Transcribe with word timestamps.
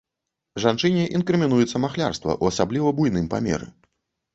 Жанчыне 0.63 1.03
інкрымінуецца 1.21 1.83
махлярства 1.85 2.31
ў 2.43 2.45
асабліва 2.57 2.89
буйным 3.03 3.33
памеры. 3.37 3.75